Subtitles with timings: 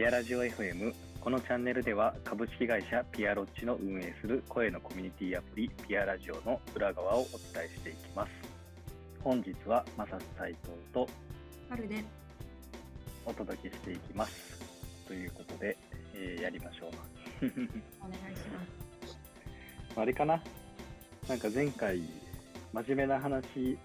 [0.00, 8.30] ピアラジオ FM このチャンネルでは株式会社ピアロッチの運営する声のコミュニティアプリピアラジオの裏側をお伝えしていきます。
[9.22, 11.06] 本日はマサス斉藤と
[11.68, 12.02] 春で。
[13.26, 14.58] お届けしていきます。
[15.06, 15.76] ということで、
[16.14, 16.88] えーやりましょう。
[18.00, 19.18] お願いします。
[19.96, 20.42] あれかな？
[21.28, 22.00] なんか前回
[22.72, 23.76] 真面目な話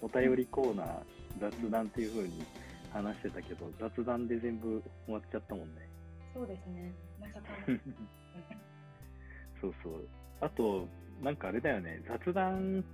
[0.00, 1.02] お便りコーナー
[1.38, 2.46] 雑談っていう風に
[2.94, 5.88] 話してたけど雑談で全部終わっちゃったもんね
[6.34, 6.92] そうですね。
[7.20, 7.78] まさかの。
[9.62, 10.08] そうそう。
[10.40, 10.88] あと、
[11.22, 12.84] なんかあれだよね、雑談、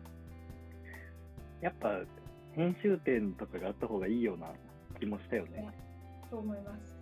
[1.63, 2.03] やっぱ
[2.55, 4.53] 編集点とかがあった方がいいような
[4.99, 5.67] 気もしたよね。
[6.31, 6.95] そう思います。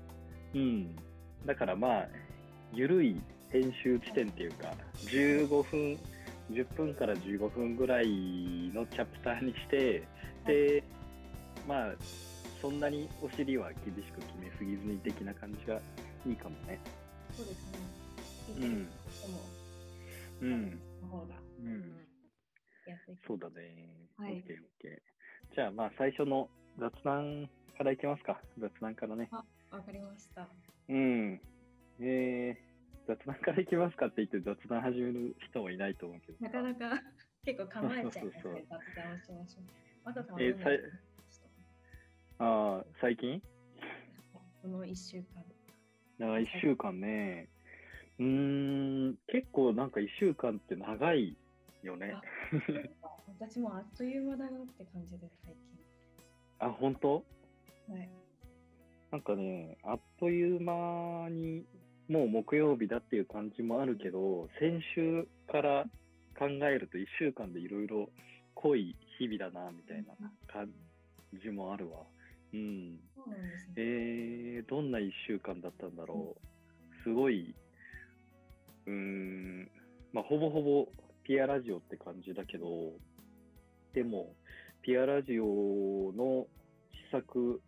[0.55, 0.97] うん。
[1.45, 2.09] だからまあ、
[2.73, 3.21] ゆるい
[3.51, 5.99] 編集地点っていうか、15分、
[6.53, 8.07] 10分から15分ぐらい
[8.73, 10.07] のチャプターにして、
[10.47, 10.85] で、
[11.67, 11.95] まあ、
[12.61, 15.81] そんなにお尻は厳しく決めすぎずに的な感じが
[16.27, 16.79] いいかもね。
[17.37, 17.79] そうですね。
[18.57, 18.85] うん。
[18.85, 18.89] で
[20.43, 20.65] うん。
[20.71, 22.09] も、の方がうん。
[23.27, 24.09] そうだね。
[24.17, 25.55] はい OK、OK。
[25.55, 28.41] じゃあ、まあ、最初の雑談からいきますか。
[28.59, 29.29] 雑談からね。
[29.71, 30.49] わかりました。
[30.89, 31.41] うん。
[32.01, 36.39] えー、雑談からいきますかって言って雑談始める人もいないと思うけど。
[36.41, 37.03] なかなか
[37.45, 38.65] 結構構えちゃいますね。
[38.69, 39.65] 雑談をしましょう。
[40.05, 40.81] またさんはえどんなさい
[42.39, 43.43] ああ、最近？
[44.63, 45.23] この1週
[46.21, 46.35] 間。
[46.35, 47.49] あ1週間ね。
[48.19, 51.37] うーん、結構なんか1週間って長い
[51.83, 52.13] よね。
[53.03, 53.09] あ
[53.41, 55.55] 私もあっという間だなって感じです、最
[56.61, 57.25] あ、本当？
[57.87, 57.95] 近。
[57.97, 58.11] はい。
[59.11, 61.65] なんかね、あっという間に
[62.09, 65.85] もう木曜日だっていう感じもあるけど、先週から
[66.39, 68.11] 考えると1週間でいろいろ
[68.55, 70.15] 濃い日々だな、みたいな
[70.47, 70.71] 感
[71.43, 72.05] じもあるわ。
[72.53, 73.01] うん。
[73.15, 73.75] そうなんですね。
[73.77, 77.03] えー、どんな1週間だったんだろう。
[77.03, 77.55] すごい、
[78.87, 79.71] うーん、
[80.13, 80.89] まあ、ほぼほぼ
[81.25, 82.93] ピアラジオって感じだけど、
[83.95, 84.35] でも、
[84.83, 86.47] ピアラジオの
[86.93, 87.61] 施策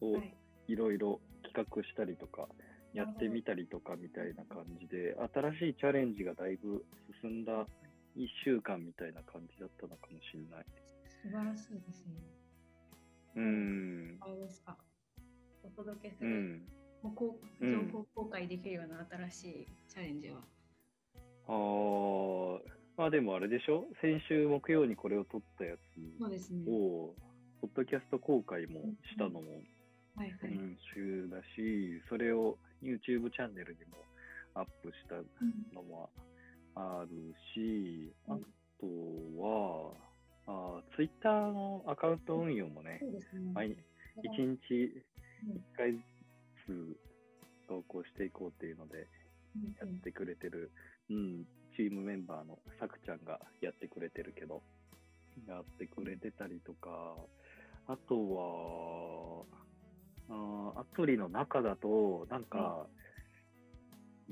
[0.00, 0.34] をはい。
[0.68, 2.48] いろいろ企画したりとか、
[2.94, 6.84] やってみたりとかみたいな感じで、新しいチャレンジがだいぶ
[7.20, 7.66] 進んだ
[8.16, 10.66] 1週間みたいな感じだったのかもしれない。
[11.22, 12.41] 素晴らしいですね。
[13.36, 14.18] うーん。
[14.20, 14.76] あれですか？
[15.62, 16.68] お届けする、うん。
[17.02, 20.40] もうこううん情報公開できるような新しいチャレンジは。
[21.48, 22.58] あー
[22.96, 23.86] まあでもあれでしょ？
[24.00, 25.80] 先週木曜にこれを撮ったやつ。
[26.68, 27.14] を、
[27.60, 29.40] ポッドキャスト公開もしたのも
[30.14, 30.38] はいはい。
[30.40, 33.96] 先週だし、それを YouTube チャンネルにも
[34.54, 35.26] アップしたうん
[35.72, 36.10] のも
[36.74, 38.42] あるし、あうん
[38.78, 39.94] とは、
[40.46, 43.00] あ Twitter のアカウント運用もね。
[43.54, 43.76] 毎日
[44.36, 45.04] 1日
[45.46, 45.98] 1回ず
[46.66, 46.96] つ
[47.68, 49.06] 投稿していこうっていうので、うん
[49.80, 50.70] やってくれてる、
[51.10, 51.44] うん、
[51.76, 54.62] チームメンバーのさくちゃんがやってくれてるけど、
[55.46, 57.16] やってくれてたりとか、
[57.86, 59.44] あとは、
[60.30, 62.86] あーアプリの中だと、なんか、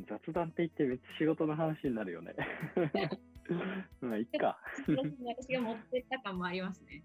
[0.08, 2.34] 雑談って言ってめっちゃ仕事の話になるよね。
[4.00, 4.58] まあ、いっか。
[4.86, 7.02] 私が持ってった感もありますね。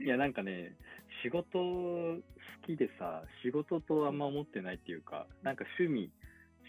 [0.00, 0.76] いや、なんかね、
[1.22, 2.22] 仕事好
[2.66, 6.12] きでさ、仕事とあんま思ってないっていうか、なんか趣味、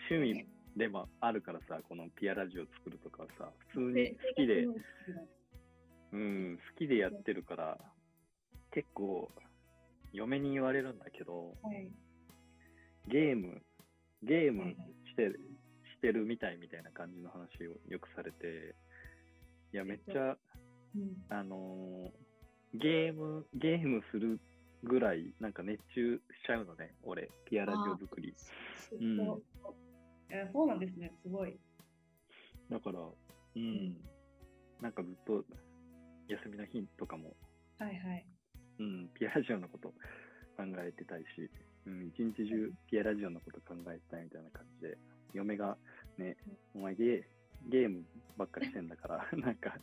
[0.10, 0.48] 趣味
[0.78, 4.66] でもあるからさ、このピアラジオ作るとかはさ、普通に好きで、
[6.14, 7.78] うん、好きでやってるから、
[8.72, 9.32] 結構、
[10.14, 11.92] 嫁に言われるんだけど、はい。
[13.08, 13.62] ゲーム、
[14.24, 14.76] ゲーム
[15.10, 15.30] して、
[15.96, 18.76] してるみたいみたいな感じの話をよくされて、
[19.74, 20.38] いや、めっちゃ、
[20.96, 21.16] うん。
[21.30, 22.30] あのー
[22.74, 24.40] ゲーム、ゲームする
[24.84, 28.30] ぐらい、なんか熱中しちゃうのね、俺、ピアラジオ作り。
[28.30, 29.44] んそう
[30.30, 31.12] えそうなんですね。
[31.24, 31.60] すごい。
[32.70, 33.98] だから、うん、
[34.82, 35.44] なんかずっと、
[36.28, 37.36] 休みの日とかも、
[37.80, 38.26] はいはい。
[38.80, 41.50] うん、ピアラジオのこと考えてたいし、
[41.88, 44.98] うん、一日中ピアラジオのこと考えてたいみたいな感じで、
[45.34, 45.76] 嫁が
[46.20, 46.38] ね、
[46.76, 47.24] お前ゲー
[47.68, 48.04] ゲーム
[48.38, 49.78] ばっかりしてんだから、 なんか、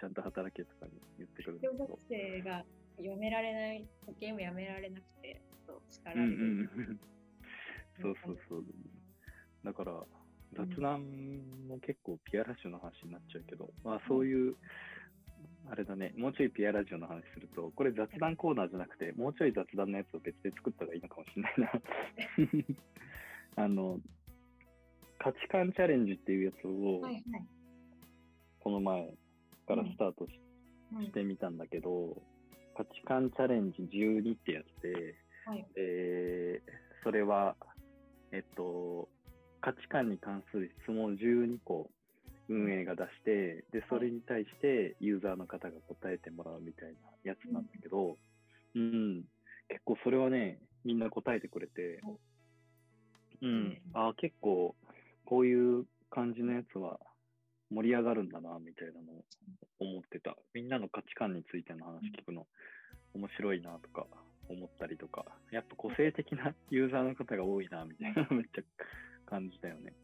[0.00, 0.86] ちゃんと働けとか
[1.18, 2.00] 言ってくるんだけど小学。
[2.08, 2.64] 生が
[2.98, 3.88] 読められない、
[4.20, 7.00] ゲームやめられなくて、ちょっと力うん入れてうん。
[8.02, 8.64] そうそうそう。
[9.64, 10.04] だから、
[10.54, 11.00] 雑談
[11.68, 14.56] も結構ピアラジオの話になっちゃうけど、まあそういう、
[15.70, 21.72] あれだね、もうちょいピアラジオの話すると、これ雑談コーナーじゃなくて、もうちょい雑談のやつを別で作った方がいいのかもしれないな。
[23.64, 24.00] あの、
[25.22, 27.24] 価値観チャレンジっていうやつを、はいはい。
[28.60, 29.08] この前
[29.66, 30.40] からスタートし,、
[30.94, 31.12] うん。
[31.12, 32.16] てみたんだけど、
[32.76, 35.14] 価値観チャレンジ12ってやつで、
[35.46, 35.66] はい。
[35.76, 37.56] えーそれは、
[38.30, 39.08] えっと、
[39.60, 41.90] 価値観に関する質問を12個
[42.48, 48.16] 運営が出して、で、それに対してユーザーの方が答えてもらうみたいなやつなんだけど、
[48.74, 49.24] うん、
[49.68, 52.00] 結構それはね、みんな答えてくれて、
[53.42, 54.76] うん、あ結構
[55.24, 56.98] こういう感じのやつは
[57.70, 59.24] 盛り上がるんだな、みたいなのを
[59.78, 60.36] 思ってた。
[60.52, 62.46] みんなの価値観についての話聞くの
[63.14, 64.06] 面白いなとか
[64.48, 68.62] 思ったりとか、やっぱ個性的なユーザーの方が多いな、みたいなめっちゃ
[69.26, 69.94] 感じたよね。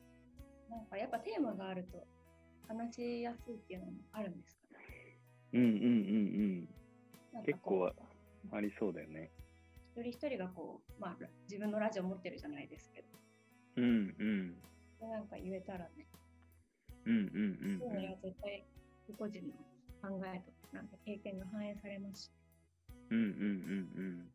[0.70, 2.06] なんかやっぱテーマがあると
[2.69, 4.85] 話しやすいっていうのもあるんですかね。
[5.53, 6.69] うんうんうん
[7.37, 7.44] うん。
[7.44, 7.91] 結構
[8.50, 9.31] ありそうだよね。
[9.97, 13.09] 一人一人がこう、まあ、自分のラジオ持ってるじゃないですけど、
[13.76, 14.15] うん
[15.29, 16.07] か言えたらね、
[17.07, 18.67] うんうんうんそういうのは絶対
[19.17, 19.55] 個々人の
[20.03, 22.31] 考えとか、なんか経験が反映されますし。
[23.11, 23.19] うん。
[23.19, 24.31] うんうんうんうん。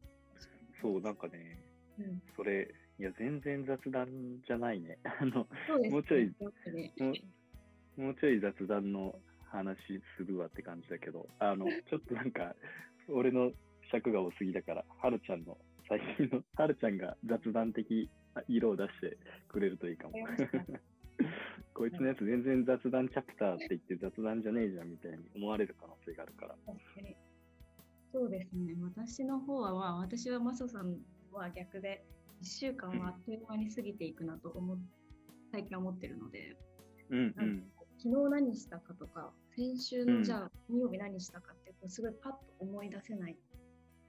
[0.81, 1.59] そう、なんかね、
[1.99, 2.67] うん、それ、
[2.99, 4.07] いや、全然雑談
[4.45, 4.97] じゃないね。
[5.21, 5.47] あの、
[5.89, 6.33] もうちょい
[7.95, 9.77] もうちょい雑談の話
[10.17, 12.55] するわって感じだけど、あの、 ちょっとなんか、
[13.07, 13.51] 俺の
[13.91, 15.57] 尺が多すぎだから、はるちゃんの、
[15.87, 18.09] 最近の、はるちゃんが雑談的
[18.47, 20.13] 色を出してくれるといいかも。
[21.73, 26.55] こいつのやつ全然雑談チャプターって言って雑談じゃねえじゃんみたいに思われる可能性があるから。
[28.11, 28.75] そうですね。
[28.95, 30.97] 私の方は、まあ、私はマソさん
[31.31, 32.05] は逆で、
[32.43, 34.77] 1週間はあっという間に過ぎていくなと思っ
[35.51, 36.57] 最近は思ってるので、
[37.09, 37.63] うんなんか
[37.97, 43.37] 昨日何したかとか、先週うんのじゃあ金曜日何したかって、こうすごいパッと思い出せない。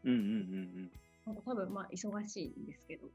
[0.05, 0.13] うん。
[0.13, 0.91] うんうん
[1.27, 3.07] なんか多分まあ忙しいんですけど、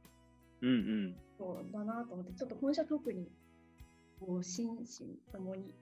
[0.62, 0.76] うんうん。
[0.76, 1.16] うんうん。
[1.38, 3.28] そうだなと思って、ちょっと今週は特に
[4.20, 5.74] こう心身ともに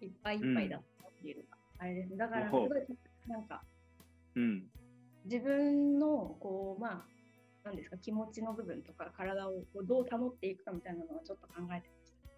[0.00, 2.16] いっぱいいっぱいだったっていうのがあれです。
[2.16, 2.68] だからすごい
[3.26, 3.62] なんか
[4.36, 4.64] うん。
[5.24, 7.06] 自分のこうまあ
[7.64, 11.88] なんですか気持ちの部分とか体をこうどう保っていくかみたいなのはちょっと考えて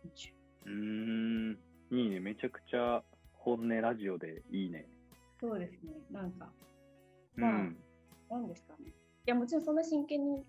[0.04, 0.34] ました。
[0.66, 1.58] うーん。
[1.90, 2.20] いいね。
[2.20, 3.02] めちゃくちゃ
[3.32, 4.86] 本音ラジオでいいね。
[5.40, 5.92] そうですね。
[6.12, 6.52] なんか
[7.36, 7.76] うまあん。
[8.30, 8.90] なんですかね。
[8.90, 8.92] い
[9.26, 10.44] やもちろんそんな真剣に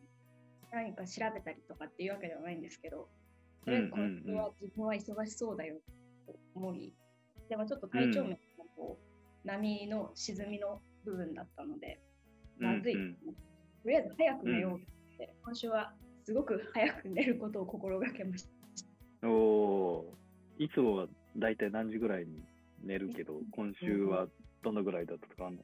[0.72, 3.10] 何か調べたりとかっていうわけではないんですけど、
[3.66, 5.76] とりあえず今週は自分は忙しそうだよ
[6.26, 6.94] と思い、
[7.50, 8.38] でもちょっと体調面の
[8.76, 12.00] こう、波の沈みの部分だったので、
[12.60, 13.16] まずい、うん
[13.84, 15.94] とりあえず早く寝ようって、今週は
[16.26, 19.28] すごく早く寝ることを心がけました。
[19.28, 20.64] うん、おー。
[20.64, 22.44] いつもはだいたい何時ぐらいに
[22.84, 24.28] 寝るけど、今週は
[24.64, 25.62] どのぐらいだったとかあんの？
[25.62, 25.64] い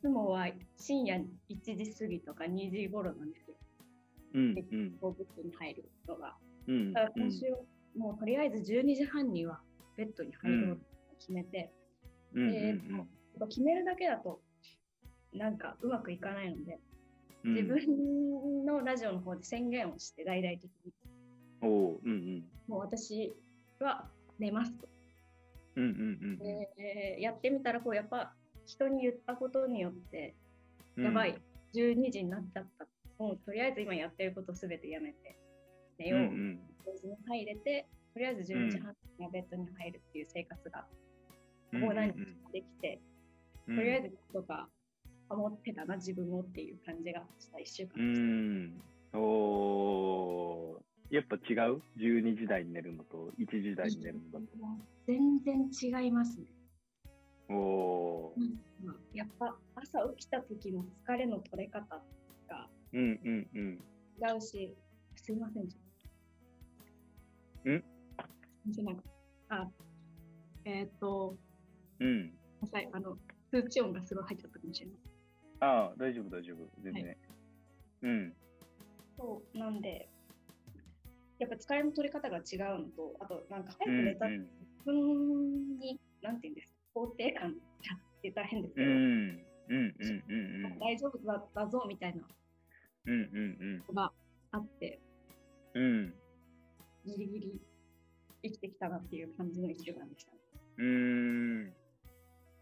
[0.00, 0.48] つもは
[0.78, 1.16] 深夜
[1.50, 3.56] 1時過ぎとか2時頃なんですよ。
[4.34, 4.92] うんでうん。
[5.00, 6.36] こうベッドに入るのが。
[6.66, 7.46] うんだから今週、
[7.96, 9.60] もうとりあえず12時半には
[9.96, 10.82] ベッドに入ろうと
[11.18, 11.72] 決めて、
[13.48, 14.40] 決めるだけだと
[15.32, 16.78] なんかうまくいかないので、
[17.44, 17.54] うん。
[17.54, 20.92] 自分のラジオの方で宣言をして大々的に、
[21.62, 22.44] おーうんうん。
[22.66, 23.32] もう私
[23.80, 24.08] は
[24.38, 24.88] 寝ますと。
[25.76, 25.92] うんうんう
[26.34, 28.32] んでやってみたらこうやっぱ
[28.64, 30.36] 人に言ったことによって
[30.96, 31.04] うん。
[31.04, 31.40] やばい、
[31.74, 32.86] 12時になっちゃった。
[33.18, 35.38] もうとりあえず今やってることすべてやめて
[35.98, 36.20] 寝よう。
[36.20, 36.28] ベッ
[37.02, 40.84] ドに入れて、とりあえず12時半にはベッドに入るっていう生活が、
[41.72, 43.00] うんこう何日かできて、
[43.66, 44.68] うんとりあえずとか
[45.28, 48.20] 思ってたな、自分もっていう感じがした1週う間でし
[49.12, 49.18] た。
[49.18, 54.46] んおーやっぱ違う ?12 時台に寝るのと1時台に寝るのだと。
[55.06, 56.46] 全然違いますね。
[57.50, 58.58] おーうん
[59.12, 62.02] やっぱ朝起きた時の疲れの取れ方が
[62.94, 63.82] うんうんうん。
[64.22, 64.72] 違うし、
[65.16, 65.64] すいません。
[65.64, 65.68] ん？
[68.68, 69.02] じゃなんか
[69.48, 69.68] あ、
[70.64, 71.36] えーっと、
[71.98, 72.08] うん。
[72.08, 72.32] ごめん
[72.62, 73.18] なさい、あの、
[73.50, 74.96] 通知音がすごい入っちゃったかもしれない。
[75.60, 76.70] ああ、大丈夫大丈夫。
[76.82, 77.04] 全然。
[77.06, 77.14] は
[78.02, 78.32] うん。
[79.16, 80.08] そう、なんで、
[81.40, 82.44] やっぱ疲れの取り方が違う
[82.78, 84.46] のと、あと、なんかう早く寝たん自
[84.84, 87.60] 分に、なんていうんですか、肯定感って
[88.22, 88.92] 言ったら変ですけど、うん。
[88.94, 89.00] うん
[89.68, 89.80] うんう
[90.32, 90.78] んうん。
[90.78, 92.22] 大丈夫だだぞみたいな
[93.06, 94.12] うんうんのが
[94.52, 95.00] あって、
[95.74, 95.82] うん。
[95.82, 96.14] うん。
[97.04, 97.60] ギリギリ
[98.42, 100.38] 生きてきたなっていう感じの一週間でしたね。
[100.78, 101.74] うーん。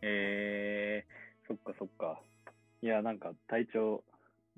[0.03, 2.21] えー、そっかそっか。
[2.83, 4.05] いや、なんか体調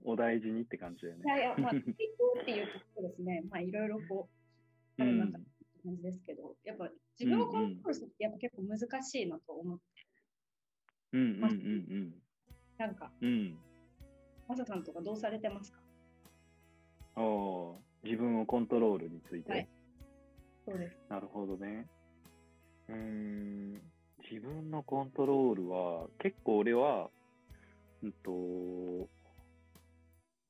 [0.05, 1.29] お大事にって感じだよねい。
[1.29, 4.29] やいや、まあ、 成功っていうとですね、まあ、いろいろこ
[4.99, 5.49] う、ある中って
[5.83, 9.85] 感じですけど、やっぱ自分をコントロールするってやっぱ結構難しいなと思って、
[11.13, 12.15] うんうんうん
[12.77, 13.57] なんか、うん。
[14.49, 14.57] うん。
[14.57, 15.79] マサさんとかどうされてますか？
[17.17, 19.51] おー自分をコントロールについて。
[19.51, 19.69] はい
[20.67, 20.97] そうです。
[21.11, 21.87] なるほどね。
[22.89, 23.73] うーん、
[24.31, 27.11] 自分のコントロールは、結構俺は、
[28.03, 29.07] うんと、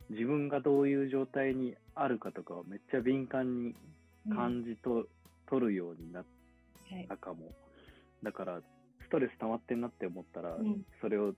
[0.09, 3.75] 自分がどういう状態にあるかとかをめっちゃ敏感に
[4.33, 5.09] 感じと、
[5.49, 6.25] 取るようになっ
[6.93, 7.51] はいたかも。
[8.23, 8.63] だから、
[9.03, 11.35] ストレス溜まってんなって思ったら、うんそれを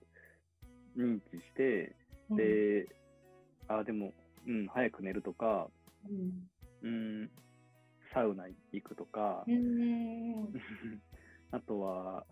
[0.98, 2.88] 認知して、うんで、
[3.68, 4.12] あ、でも、
[4.46, 5.68] うん、早く寝るとか、
[6.08, 6.48] うん。
[6.82, 7.30] うん、
[8.14, 10.52] サウナ行くとか、うん。
[11.52, 12.24] あとは、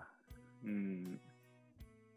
[0.65, 1.21] うん、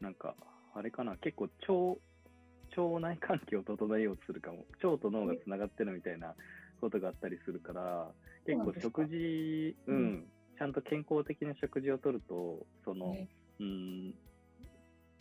[0.01, 0.35] なんか、
[0.73, 4.65] あれかな、結構腸、腸内環境を整えようとするかも。
[4.83, 6.33] 腸と脳がつながってるみたいな
[6.79, 8.07] ことがあったりするから、
[8.45, 13.27] 結構食事、ううんん、ちゃんと健康的な食事をとると、その、ね。
[13.59, 14.13] うん、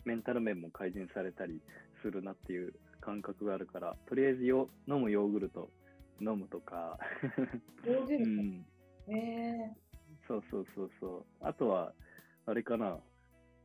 [0.05, 1.61] メンタル面も改善されたり
[2.01, 5.69] するなっていう感覚があるから、とりあえずよ飲むヨーグルト
[6.21, 6.97] 飲むとか、
[7.85, 8.65] うヨーグルトん、
[9.07, 9.75] え
[10.27, 11.25] そうそうそうそう。
[11.41, 11.93] あとは、
[12.45, 12.99] あれかな、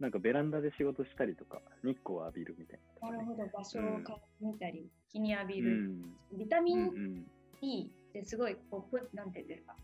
[0.00, 5.70] なんかベランダで仕事したりとか、日光を浴びるみたいー、なね、るほど、場所を変えてみたり、日に浴びうる。
[5.88, 6.02] ん。
[6.38, 7.26] ビタミンうんうん
[7.60, 9.76] D ってすごいこうプなんていうんですか。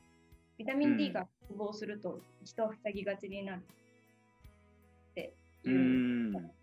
[0.58, 3.60] ビタミン D が符合すると人は塞ぎがちになる
[5.12, 5.32] って
[5.64, 5.76] ういう。
[5.76, 6.57] ん。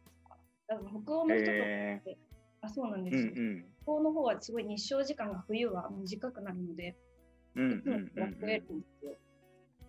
[0.68, 2.18] だから北欧の人とかえって、
[2.62, 3.32] あ、そうなんでー、うすよ。
[3.34, 6.96] ん北欧の方はすごい日照時間が冬は短くなるので、
[7.56, 7.64] うん。
[7.64, 9.12] うんいつも暗くれるんですよ。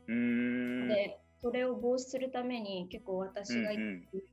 [0.09, 0.89] うんうん。
[0.89, 4.25] で、それを防止するために結構私が行うんってる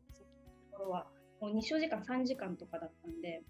[0.72, 1.08] ところは、
[1.40, 3.44] もう日照時間3時間とかだったんで、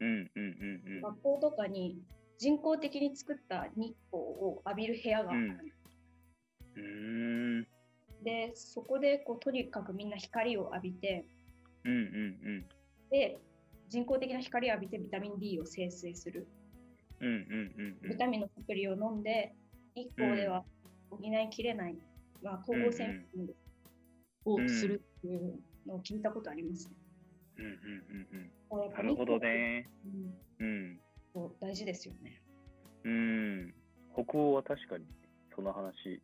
[0.00, 0.44] うんうん
[0.86, 1.98] うん学校とかに
[2.38, 5.84] 人工的に作った日光を浴びる部屋があるんです
[6.76, 6.82] うん。
[6.84, 7.66] うん。
[8.24, 11.26] で、そこでこうとにかくみんな光を浴びて、
[11.84, 12.66] うんうん
[13.10, 13.38] で、
[13.88, 16.48] 人工的な光を浴びてビタミン D を生成する。
[17.20, 17.28] うん。
[17.28, 19.54] うんうんうんビタミンのサプリを飲んで、
[19.94, 20.64] 日光では
[21.10, 21.96] 補いきれない、
[22.42, 23.04] まあ、光合成
[24.44, 26.94] をするっていうのを聞いたことありますね。
[27.58, 27.72] うんうん
[28.72, 28.92] うんうん。
[28.92, 29.88] なるほどね。
[30.60, 31.00] うん。
[31.60, 32.40] 大事ですよね。
[33.04, 33.74] うん。
[34.14, 35.04] 北欧は確かに
[35.54, 36.20] その話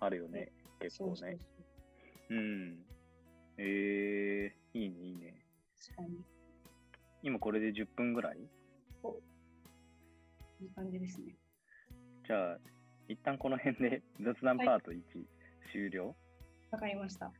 [0.00, 0.52] あるよね。
[0.80, 1.38] 結構ね。
[2.30, 2.84] うん。
[3.56, 5.34] えー、いいね、いいね。
[5.82, 6.24] 確かに。
[7.22, 8.38] 今これで10分ぐらい？
[10.60, 11.36] いい感じですね。
[12.26, 12.58] じゃあ、
[13.08, 15.02] 一旦この辺で 雑談パート1
[15.72, 16.14] 終了、
[16.70, 17.32] わかりました。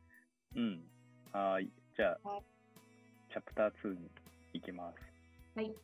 [0.55, 0.87] うん。
[1.31, 1.71] はーい。
[1.95, 2.43] じゃあはい、
[3.29, 4.11] チャプター2に
[4.53, 4.99] 行きます。
[5.55, 5.75] はい。